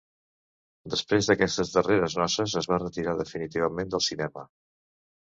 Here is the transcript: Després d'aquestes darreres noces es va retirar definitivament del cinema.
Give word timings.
Després 0.93 1.27
d'aquestes 1.29 1.73
darreres 1.75 2.15
noces 2.21 2.55
es 2.63 2.69
va 2.71 2.79
retirar 2.85 3.13
definitivament 3.21 3.93
del 3.97 4.05
cinema. 4.07 4.47